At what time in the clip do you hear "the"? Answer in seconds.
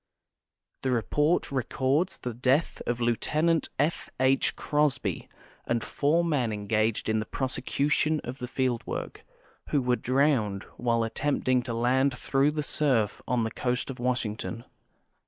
0.81-0.89, 2.17-2.33, 7.19-7.25, 8.39-8.47, 12.49-12.63, 13.43-13.51